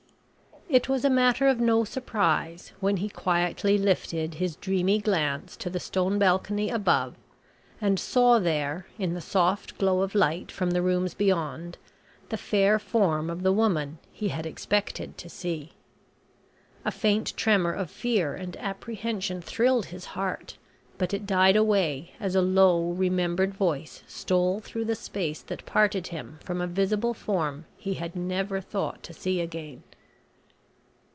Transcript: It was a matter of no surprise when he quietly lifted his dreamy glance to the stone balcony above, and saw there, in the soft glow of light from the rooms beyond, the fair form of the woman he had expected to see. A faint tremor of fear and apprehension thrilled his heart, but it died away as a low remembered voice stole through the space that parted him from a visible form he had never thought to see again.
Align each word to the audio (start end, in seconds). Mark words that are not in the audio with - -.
It 0.69 0.87
was 0.87 1.03
a 1.03 1.09
matter 1.09 1.49
of 1.49 1.59
no 1.59 1.83
surprise 1.83 2.71
when 2.79 2.95
he 2.95 3.09
quietly 3.09 3.77
lifted 3.77 4.35
his 4.35 4.55
dreamy 4.55 4.99
glance 5.01 5.57
to 5.57 5.69
the 5.69 5.81
stone 5.81 6.17
balcony 6.17 6.69
above, 6.69 7.15
and 7.81 7.99
saw 7.99 8.39
there, 8.39 8.87
in 8.97 9.13
the 9.13 9.19
soft 9.19 9.77
glow 9.77 9.99
of 10.01 10.15
light 10.15 10.49
from 10.49 10.71
the 10.71 10.81
rooms 10.81 11.13
beyond, 11.13 11.77
the 12.29 12.37
fair 12.37 12.79
form 12.79 13.29
of 13.29 13.43
the 13.43 13.51
woman 13.51 13.97
he 14.13 14.29
had 14.29 14.45
expected 14.45 15.17
to 15.17 15.27
see. 15.27 15.73
A 16.85 16.91
faint 16.91 17.35
tremor 17.35 17.73
of 17.73 17.91
fear 17.91 18.33
and 18.33 18.55
apprehension 18.55 19.41
thrilled 19.41 19.87
his 19.87 20.05
heart, 20.15 20.57
but 20.97 21.13
it 21.13 21.27
died 21.27 21.57
away 21.57 22.13
as 22.17 22.33
a 22.33 22.41
low 22.41 22.91
remembered 22.91 23.53
voice 23.53 24.03
stole 24.07 24.61
through 24.61 24.85
the 24.85 24.95
space 24.95 25.41
that 25.41 25.65
parted 25.65 26.07
him 26.07 26.39
from 26.41 26.61
a 26.61 26.65
visible 26.65 27.13
form 27.13 27.65
he 27.75 27.95
had 27.95 28.15
never 28.15 28.61
thought 28.61 29.03
to 29.03 29.11
see 29.11 29.41
again. 29.41 29.83